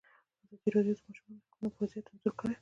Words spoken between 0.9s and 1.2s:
د د